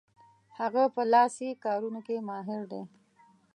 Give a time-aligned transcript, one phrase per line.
[0.57, 2.81] هغه په لاسي کارونو کې ماهر دی.